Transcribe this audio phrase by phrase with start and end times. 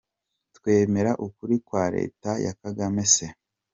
[0.55, 3.25] Twemera ukuri kwa leta ya Kagame se?